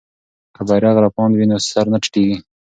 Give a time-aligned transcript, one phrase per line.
[0.55, 2.37] که بیرغ رپاند وي نو سر نه ټیټیږي.